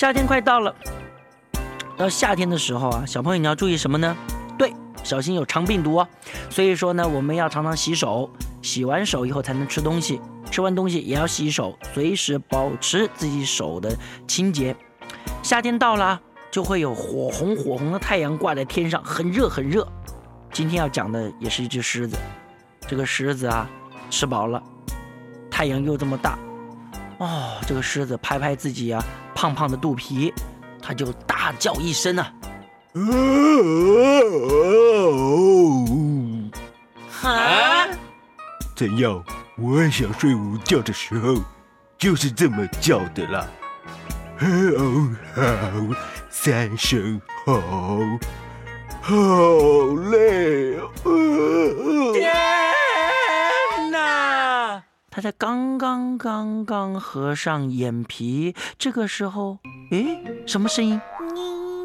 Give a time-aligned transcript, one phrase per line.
[0.00, 0.74] 夏天快到了，
[1.94, 4.16] 到夏天的时候啊，小朋友你要注意什么呢？
[4.56, 6.08] 对，小心有肠病毒哦。
[6.48, 8.30] 所以说呢，我们要常常洗手，
[8.62, 10.18] 洗完手以后才能吃东西，
[10.50, 13.94] 吃完东西也要洗手，随时保持自己手的
[14.26, 14.74] 清洁。
[15.42, 16.18] 夏天到了，
[16.50, 19.86] 就会有火红火红的太阳挂在天上，很热很热。
[20.50, 22.16] 今天要讲的也是一只狮子，
[22.88, 23.68] 这个狮子啊，
[24.08, 24.62] 吃饱了，
[25.50, 26.38] 太阳又这么大。
[27.20, 30.32] 哦，这个狮子拍拍自己啊胖胖的肚皮，
[30.80, 32.32] 它就大叫一声啊！
[37.22, 37.86] 啊！
[38.74, 39.22] 怎样？
[39.58, 41.34] 我想睡午觉的时候，
[41.98, 43.46] 就是这么叫的啦。
[44.40, 45.42] 哦好，
[46.30, 47.60] 三声好，
[49.02, 49.14] 好
[50.10, 52.69] 累哦。
[55.20, 59.58] 他才刚刚刚刚合上眼皮，这个时候，
[59.90, 60.98] 诶，什么声音？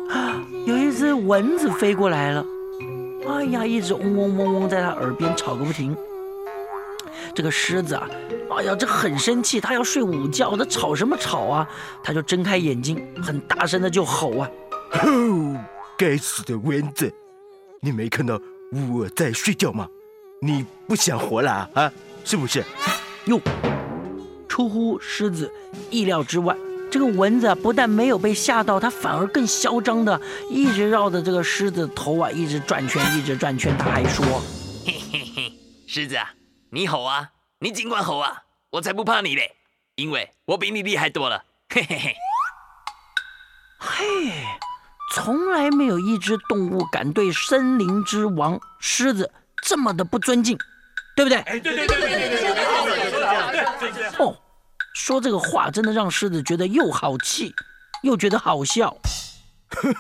[0.10, 2.46] 啊，有一只蚊子飞过来了。
[3.28, 5.94] 哎呀，一直嗡嗡嗡嗡在他耳边吵个不停。
[7.36, 8.08] 这个狮子啊，
[8.52, 11.68] 哎呀，这很生气，他要睡午觉，他吵什么吵啊？
[12.02, 14.50] 他就睁开眼睛，很大声的就吼啊！
[14.92, 15.10] 吼，
[15.98, 17.14] 该死的蚊子！
[17.82, 18.40] 你没看到
[18.94, 19.90] 我在睡觉吗？
[20.42, 21.92] 你不想活了啊？
[22.24, 22.64] 是不是？
[23.26, 23.42] 哟，
[24.48, 25.52] 出乎狮子
[25.90, 26.56] 意料之外，
[26.92, 33.76] 这个蚊子不但没有被吓到，它反而更嚣张的一直绕着这个狮子头啊，一直转圈，一直转圈。
[33.78, 34.24] 他还说
[34.86, 35.54] ：“嘿嘿嘿，
[35.88, 36.34] 狮子啊，
[36.70, 39.56] 你吼啊，你尽管吼啊，我才不怕你嘞，
[39.96, 42.16] 因为我比你厉害多了。”嘿嘿嘿，
[43.80, 44.32] 嘿，
[45.14, 49.32] 从来没有一只动物敢对森林之王狮子
[49.64, 50.58] 这么的不尊敬，
[51.16, 51.40] 对不对？
[51.40, 52.75] 哎，对对对对对对
[54.96, 57.54] 说这个话真的让狮子觉得又好气，
[58.02, 58.98] 又觉得好笑。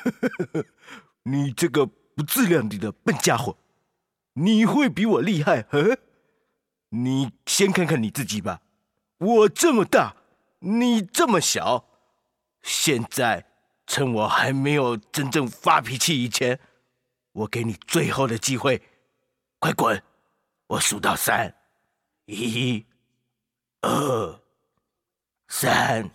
[1.24, 3.58] 你这个不自量力的笨家伙，
[4.34, 5.68] 你会比我厉害？
[6.90, 8.62] 你先看看你自己吧。
[9.18, 10.16] 我这么大，
[10.60, 11.86] 你这么小，
[12.64, 13.46] 现在
[13.86, 16.58] 趁我还没有真正发脾气以前，
[17.34, 18.82] 我给你最后的机会，
[19.60, 20.02] 快滚！
[20.68, 21.54] 我数到三，
[22.28, 22.86] 一。
[23.82, 24.40] 二
[25.48, 26.10] 三，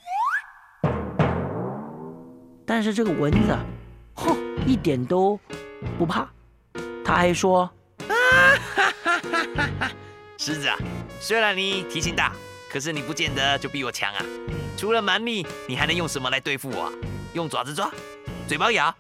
[2.67, 3.57] 但是这个蚊子，
[4.15, 4.37] 哼，
[4.67, 5.39] 一点都
[5.97, 6.29] 不怕。
[7.05, 7.63] 他还说
[8.09, 8.15] ：“啊
[8.75, 9.91] 哈哈哈哈哈！
[10.37, 10.77] 狮子啊，
[11.21, 12.33] 虽然你体型大，
[12.71, 14.25] 可是你不见得就比我强啊。
[14.77, 16.93] 除了蛮力，你还能用什么来对付我？
[17.33, 17.91] 用爪子抓，
[18.49, 18.95] 嘴巴咬？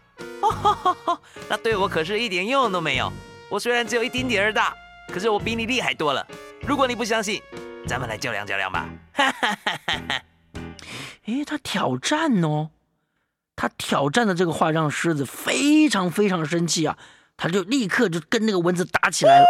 [1.48, 3.12] 那对我可是一点用都没有。
[3.48, 4.74] 我虽然只有一丁点儿大，
[5.08, 6.24] 可是我比你厉害多了。
[6.62, 7.42] 如果你不相信。”
[7.86, 8.88] 咱们来较量较量吧！
[11.26, 12.70] 哎，他挑战哦，
[13.56, 16.96] 他挑战的这个话让狮子非常非常生气啊，
[17.36, 19.46] 他就立刻就跟那个蚊子打起来了。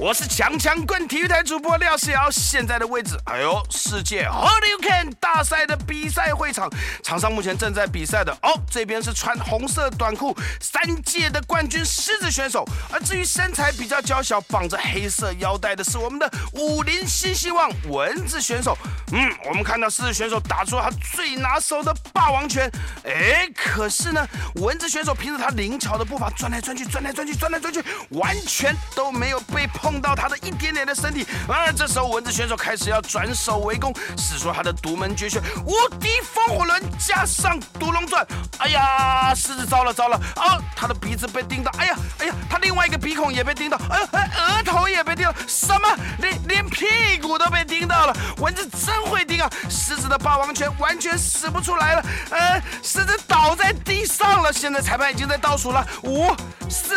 [0.00, 6.70] 我是强强棍体育台主播廖世尧，现在的位置，哎呦，世界 Hold You can 大赛的比赛会场，
[7.02, 18.78] 场上目前正在比赛的哦，这边是穿红色短裤三届的冠军狮子选手，而至于身材比较娇小，绑着黑色腰带的是我们的武林新希望蚊子选手。
[19.10, 22.70] 嗯，我们看到狮子选手打出了他最拿手的霸王拳，
[23.02, 24.24] 哎，可是呢，
[24.56, 29.87] 蚊子选手凭着他灵巧的步伐转来转去，转来转去，转来转去，完全都没有被碰。
[29.88, 38.26] 碰到他的一点点的身体，而这时候蚊子选手开始要转手围攻，使出他的独门绝学——无敌风火轮加上独龙钻。
[38.58, 40.20] 哎呀，狮子糟了糟了！
[40.36, 45.88] 啊，他的鼻子被叮到，哎呀哎呀，他另外一个鼻孔也被叮到，哎哎，额头也被叮到，什么？
[46.18, 48.14] 连连屁股都被叮到了！
[48.40, 49.50] 蚊子真会叮啊！
[49.70, 54.52] 狮子的霸王拳完全使不出来了，呃，狮子倒在地上了。
[54.52, 56.30] 现在裁判已经在倒数了，五、
[56.68, 56.94] 四、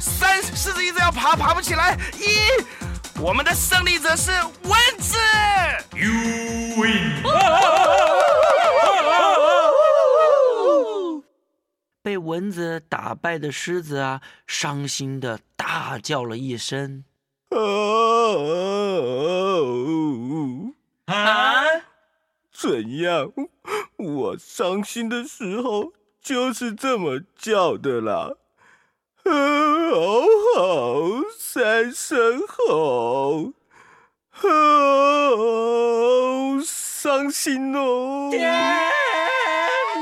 [0.00, 2.31] 三，狮子一直要爬，爬不起来，一。
[3.20, 4.30] 我们的胜利者是
[4.64, 5.16] 蚊子。
[5.94, 6.12] You
[6.82, 7.22] win。
[12.02, 17.04] 被蚊子打败的狮子啊，伤心的大叫了一声。
[21.06, 21.62] 啊？
[22.52, 23.32] 怎样？
[23.96, 28.34] 我伤心的时候就是这么叫的啦。
[29.24, 29.30] 好
[30.56, 30.96] 好，
[31.38, 33.52] 三声吼，
[34.30, 34.48] 好
[36.64, 38.28] 伤心哦！
[38.32, 38.50] 天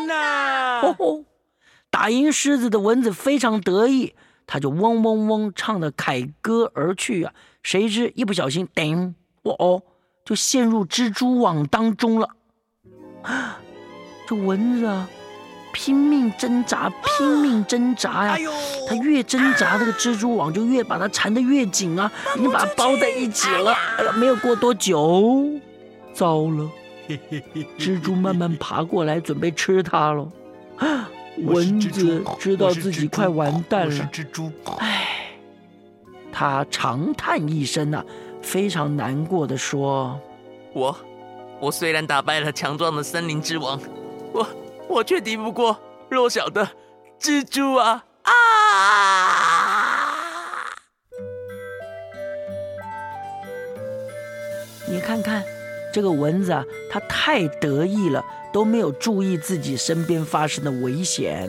[0.07, 0.83] 哪！
[1.91, 4.15] 打赢狮子的蚊子非常得意，
[4.47, 7.35] 他就嗡嗡嗡唱的凯歌而去啊！
[7.63, 9.83] 谁知一不小心，叮，哦哦，
[10.25, 12.31] 就陷入蜘蛛网当中了。
[14.27, 15.11] 这蚊子啊，
[15.73, 18.33] 拼命挣扎，拼命挣扎呀！
[18.35, 18.51] 哎呦，
[18.89, 23.73] 它越挣扎，那个蜘蛛网就越把它缠得越紧啊，已经把它包在一起了。
[23.99, 25.45] 哎呀，没有过多久，
[26.13, 26.71] 糟了，
[27.79, 30.29] 蜘蛛慢慢爬过来，准备吃它了。
[31.45, 35.31] 蚊子知道自己快完蛋了，蜘蛛，唉，
[36.33, 38.05] 它长叹一声呐、
[38.43, 40.19] 非常难过的说
[40.73, 40.95] 我，
[41.61, 43.81] 我虽然打败了强壮的森林之王，
[44.33, 44.47] 我
[44.91, 46.69] 我却敌不过弱小的
[47.21, 48.33] 蜘蛛啊啊
[54.91, 55.45] ！：“你看看，
[55.95, 61.49] 这个蚊子啊，它太得意了，都没有注意自己身边发生的危险，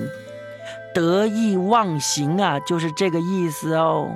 [0.93, 4.15] 得意忘形啊，就是这个意思哦。”